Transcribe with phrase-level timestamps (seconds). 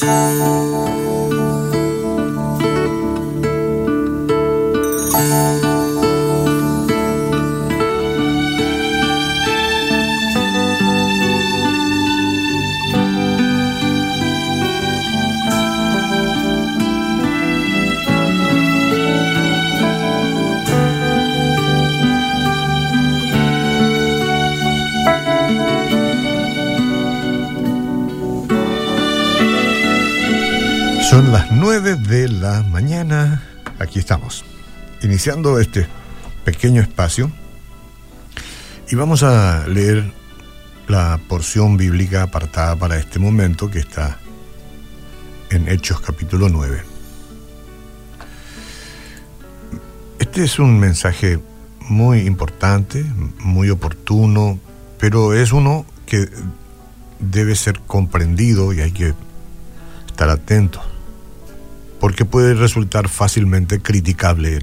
[0.00, 0.83] Música
[31.14, 33.40] Son las 9 de la mañana.
[33.78, 34.44] Aquí estamos,
[35.00, 35.86] iniciando este
[36.44, 37.30] pequeño espacio.
[38.90, 40.12] Y vamos a leer
[40.88, 44.18] la porción bíblica apartada para este momento que está
[45.50, 46.82] en Hechos capítulo 9.
[50.18, 51.38] Este es un mensaje
[51.78, 53.04] muy importante,
[53.38, 54.58] muy oportuno,
[54.98, 56.28] pero es uno que
[57.20, 59.14] debe ser comprendido y hay que
[60.08, 60.82] estar atento
[62.04, 64.58] porque puede resultar fácilmente criticable.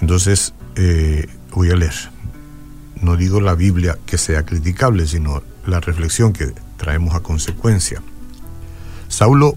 [0.00, 2.12] Entonces, eh, voy a leer.
[3.02, 8.00] No digo la Biblia que sea criticable, sino la reflexión que traemos a consecuencia.
[9.08, 9.56] Saulo,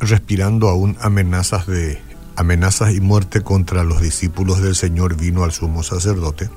[0.00, 2.02] respirando aún amenazas de
[2.36, 6.50] amenazas y muerte contra los discípulos del Señor, vino al sumo sacerdote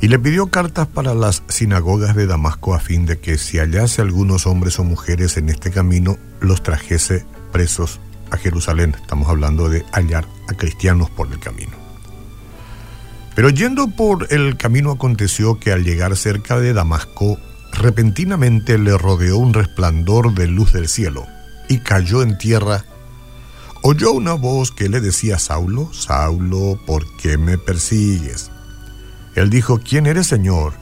[0.00, 4.02] y le pidió cartas para las sinagogas de Damasco a fin de que si hallase
[4.02, 8.94] algunos hombres o mujeres en este camino, los trajese presos a Jerusalén.
[9.00, 11.72] Estamos hablando de hallar a cristianos por el camino.
[13.34, 17.38] Pero yendo por el camino aconteció que al llegar cerca de Damasco,
[17.72, 21.26] repentinamente le rodeó un resplandor de luz del cielo,
[21.68, 22.84] y cayó en tierra.
[23.82, 28.50] Oyó una voz que le decía, Saulo, Saulo, ¿por qué me persigues?
[29.36, 30.72] Él dijo, ¿quién eres, Señor?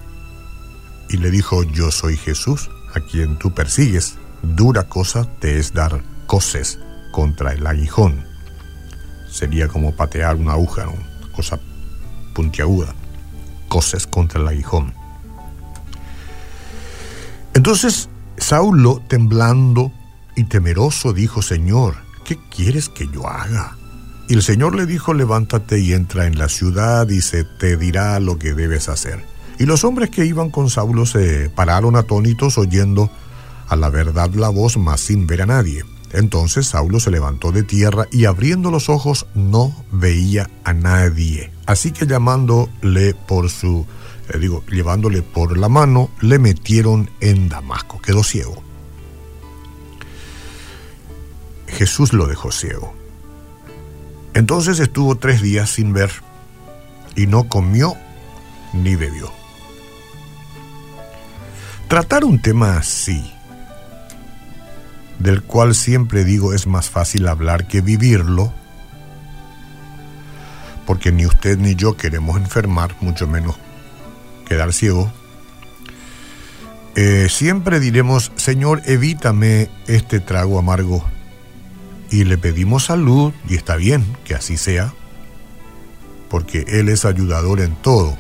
[1.09, 4.15] Y le dijo, yo soy Jesús, a quien tú persigues.
[4.43, 6.79] Dura cosa te es dar coces
[7.11, 8.25] contra el aguijón.
[9.29, 11.59] Sería como patear una aguja, una cosa
[12.33, 12.95] puntiaguda.
[13.69, 14.95] Coces contra el aguijón.
[17.55, 19.93] Entonces Saulo, temblando
[20.37, 23.77] y temeroso, dijo, Señor, ¿qué quieres que yo haga?
[24.29, 28.19] Y el Señor le dijo, levántate y entra en la ciudad y se te dirá
[28.21, 29.25] lo que debes hacer.
[29.59, 33.11] Y los hombres que iban con Saulo se pararon atónitos oyendo
[33.69, 35.85] a la verdad la voz, mas sin ver a nadie.
[36.13, 41.51] Entonces Saulo se levantó de tierra y abriendo los ojos no veía a nadie.
[41.67, 43.87] Así que llamándole por su,
[44.33, 48.01] eh, digo, llevándole por la mano, le metieron en Damasco.
[48.01, 48.63] Quedó ciego.
[51.67, 52.95] Jesús lo dejó ciego.
[54.35, 56.11] Entonces estuvo tres días sin ver
[57.15, 57.97] y no comió
[58.73, 59.33] ni bebió.
[61.89, 63.33] Tratar un tema así,
[65.21, 68.53] del cual siempre digo es más fácil hablar que vivirlo,
[70.87, 73.57] porque ni usted ni yo queremos enfermar, mucho menos
[74.49, 75.13] quedar ciego,
[76.97, 81.05] eh, siempre diremos, Señor, evítame este trago amargo
[82.15, 84.95] y le pedimos salud, y está bien que así sea,
[86.31, 88.17] porque Él es ayudador en todo.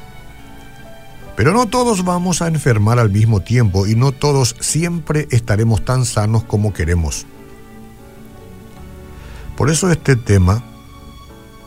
[1.37, 6.07] Pero no todos vamos a enfermar al mismo tiempo y no todos siempre estaremos tan
[6.07, 7.25] sanos como queremos.
[9.57, 10.65] Por eso este tema,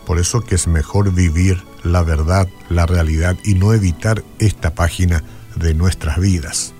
[0.05, 5.23] por eso que es mejor vivir la verdad, la realidad y no evitar esta página
[5.55, 6.73] de nuestras vidas.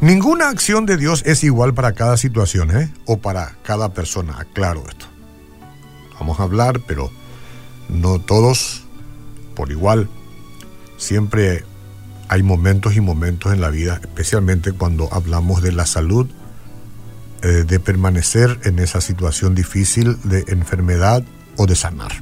[0.00, 2.90] Ninguna acción de Dios es igual para cada situación, ¿eh?
[3.04, 5.04] O para cada persona, aclaro esto.
[6.18, 7.10] Vamos a hablar, pero
[7.90, 8.84] no todos
[9.54, 10.08] por igual.
[10.96, 11.64] Siempre
[12.28, 16.30] hay momentos y momentos en la vida, especialmente cuando hablamos de la salud,
[17.42, 21.24] eh, de permanecer en esa situación difícil de enfermedad
[21.58, 22.12] o de sanar.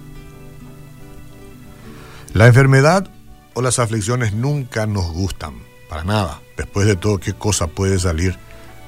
[2.34, 3.08] La enfermedad
[3.54, 6.40] o las aflicciones nunca nos gustan para nada.
[6.56, 8.36] Después de todo, ¿qué cosa puede salir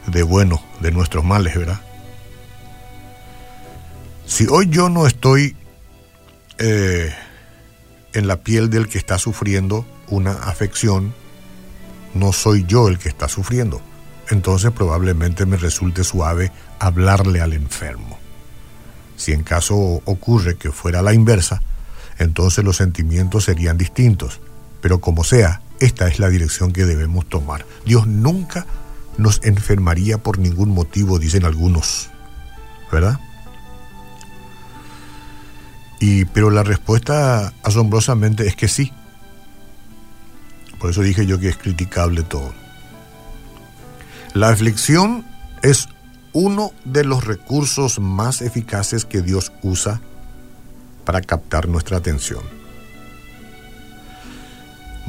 [0.07, 1.81] de bueno de nuestros males, verdad?
[4.27, 5.57] Si hoy yo no estoy
[6.59, 7.13] eh,
[8.13, 11.15] en la piel del que está sufriendo una afección,
[12.15, 13.81] no soy yo el que está sufriendo.
[14.29, 18.19] Entonces probablemente me resulte suave hablarle al enfermo.
[19.17, 21.63] Si en caso ocurre que fuera la inversa,
[22.19, 24.41] entonces los sentimientos serían distintos.
[24.81, 27.67] Pero como sea, esta es la dirección que debemos tomar.
[27.85, 28.67] Dios nunca
[29.17, 32.11] nos enfermaría por ningún motivo, dicen algunos.
[32.93, 33.19] ¿Verdad?
[36.01, 38.93] Y, pero la respuesta asombrosamente es que sí.
[40.79, 42.53] Por eso dije yo que es criticable todo.
[44.35, 45.27] La aflicción
[45.63, 45.89] es
[46.33, 50.01] uno de los recursos más eficaces que Dios usa
[51.05, 52.60] para captar nuestra atención.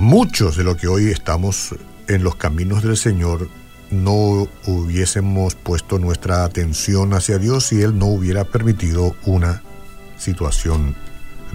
[0.01, 1.75] Muchos de lo que hoy estamos
[2.07, 3.49] en los caminos del Señor
[3.91, 9.61] no hubiésemos puesto nuestra atención hacia Dios si Él no hubiera permitido una
[10.17, 10.95] situación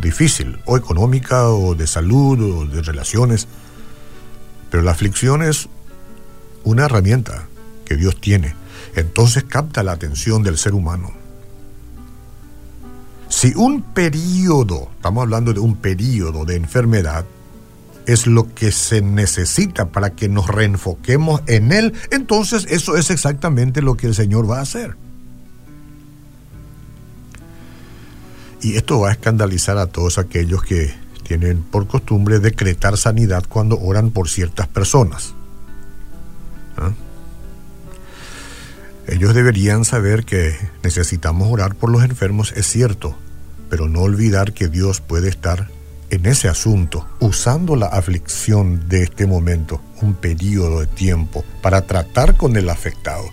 [0.00, 3.48] difícil, o económica, o de salud, o de relaciones.
[4.70, 5.68] Pero la aflicción es
[6.62, 7.48] una herramienta
[7.84, 8.54] que Dios tiene.
[8.94, 11.10] Entonces capta la atención del ser humano.
[13.28, 17.24] Si un periodo, estamos hablando de un periodo de enfermedad,
[18.06, 23.82] es lo que se necesita para que nos reenfoquemos en Él, entonces eso es exactamente
[23.82, 24.96] lo que el Señor va a hacer.
[28.62, 33.78] Y esto va a escandalizar a todos aquellos que tienen por costumbre decretar sanidad cuando
[33.78, 35.34] oran por ciertas personas.
[36.76, 36.92] ¿Ah?
[39.08, 43.16] Ellos deberían saber que necesitamos orar por los enfermos, es cierto,
[43.70, 45.68] pero no olvidar que Dios puede estar
[46.10, 52.36] en ese asunto, usando la aflicción de este momento, un periodo de tiempo, para tratar
[52.36, 53.24] con el afectado.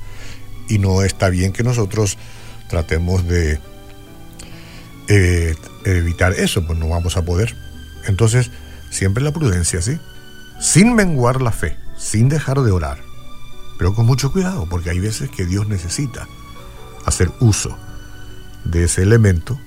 [0.69, 2.17] Y no está bien que nosotros
[2.69, 3.59] tratemos de
[5.07, 5.55] eh,
[5.85, 7.55] evitar eso, pues no vamos a poder.
[8.07, 8.49] Entonces,
[8.89, 9.99] siempre la prudencia, ¿sí?
[10.59, 12.99] Sin menguar la fe, sin dejar de orar,
[13.77, 16.27] pero con mucho cuidado, porque hay veces que Dios necesita
[17.05, 17.77] hacer uso
[18.63, 19.59] de ese elemento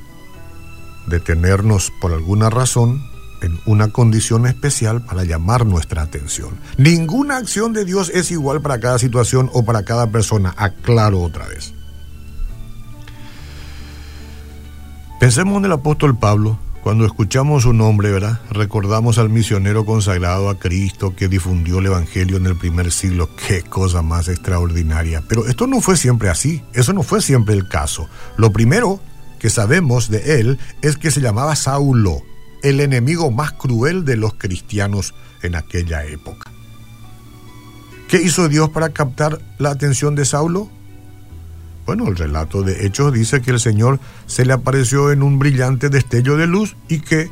[1.06, 3.02] detenernos por alguna razón
[3.42, 6.58] en una condición especial para llamar nuestra atención.
[6.76, 11.46] Ninguna acción de Dios es igual para cada situación o para cada persona, aclaro otra
[11.46, 11.74] vez.
[15.20, 16.58] Pensemos en el apóstol Pablo.
[16.82, 18.38] Cuando escuchamos su nombre, ¿verdad?
[18.50, 23.28] Recordamos al misionero consagrado a Cristo que difundió el Evangelio en el primer siglo.
[23.34, 25.20] Qué cosa más extraordinaria.
[25.26, 26.62] Pero esto no fue siempre así.
[26.74, 28.08] Eso no fue siempre el caso.
[28.36, 29.00] Lo primero
[29.38, 32.22] que sabemos de él es que se llamaba Saulo,
[32.62, 36.50] el enemigo más cruel de los cristianos en aquella época.
[38.08, 40.70] ¿Qué hizo Dios para captar la atención de Saulo?
[41.86, 45.88] Bueno, el relato de Hechos dice que el Señor se le apareció en un brillante
[45.88, 47.30] destello de luz y que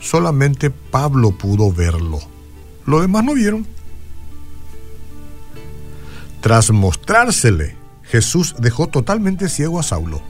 [0.00, 2.20] solamente Pablo pudo verlo.
[2.86, 3.66] Los demás no vieron.
[6.40, 10.20] Tras mostrársele, Jesús dejó totalmente ciego a Saulo.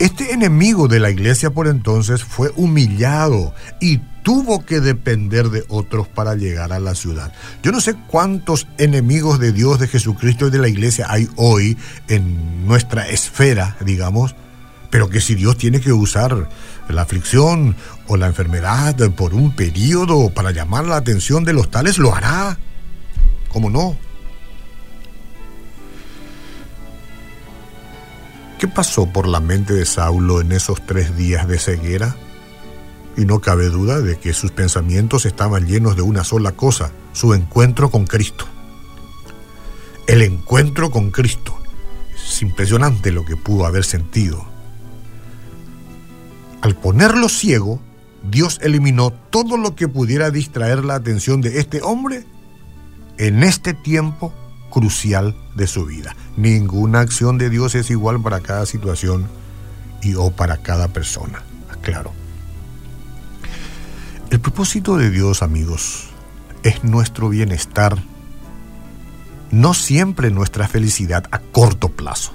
[0.00, 6.08] Este enemigo de la iglesia por entonces fue humillado y tuvo que depender de otros
[6.08, 7.34] para llegar a la ciudad.
[7.62, 11.76] Yo no sé cuántos enemigos de Dios, de Jesucristo y de la iglesia hay hoy
[12.08, 14.34] en nuestra esfera, digamos,
[14.88, 16.48] pero que si Dios tiene que usar
[16.88, 17.76] la aflicción
[18.06, 22.56] o la enfermedad por un periodo para llamar la atención de los tales, lo hará.
[23.50, 23.98] ¿Cómo no?
[28.60, 32.14] ¿Qué pasó por la mente de Saulo en esos tres días de ceguera?
[33.16, 37.32] Y no cabe duda de que sus pensamientos estaban llenos de una sola cosa, su
[37.32, 38.44] encuentro con Cristo.
[40.06, 41.56] El encuentro con Cristo.
[42.14, 44.44] Es impresionante lo que pudo haber sentido.
[46.60, 47.80] Al ponerlo ciego,
[48.30, 52.26] Dios eliminó todo lo que pudiera distraer la atención de este hombre
[53.16, 54.34] en este tiempo
[54.70, 56.16] crucial de su vida.
[56.36, 59.26] Ninguna acción de Dios es igual para cada situación
[60.02, 61.42] y o para cada persona.
[61.82, 62.12] Claro.
[64.30, 66.04] El propósito de Dios, amigos,
[66.62, 68.02] es nuestro bienestar,
[69.50, 72.32] no siempre nuestra felicidad a corto plazo.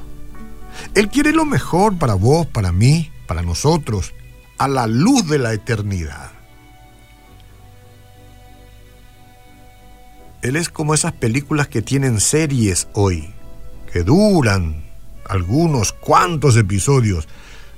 [0.93, 4.13] Él quiere lo mejor para vos, para mí, para nosotros,
[4.57, 6.34] a la luz de la eternidad.
[10.45, 13.33] Él es como esas películas que tienen series hoy,
[13.91, 14.85] que duran
[15.27, 17.27] algunos cuantos episodios.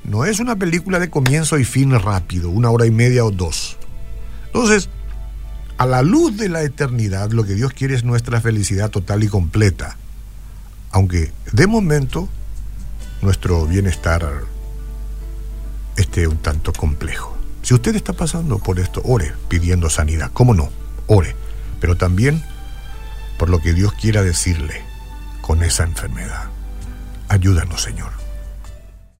[0.03, 3.77] No es una película de comienzo y fin rápido, una hora y media o dos.
[4.47, 4.89] Entonces,
[5.77, 9.29] a la luz de la eternidad, lo que Dios quiere es nuestra felicidad total y
[9.29, 9.95] completa.
[10.91, 12.27] Aunque de momento
[13.21, 14.41] nuestro bienestar
[15.95, 17.37] esté un tanto complejo.
[17.61, 20.31] Si usted está pasando por esto, ore pidiendo sanidad.
[20.33, 20.69] ¿Cómo no?
[21.07, 21.33] Ore.
[21.79, 22.43] Pero también
[23.37, 24.81] por lo que Dios quiera decirle
[25.41, 26.49] con esa enfermedad.
[27.29, 28.26] Ayúdanos, Señor.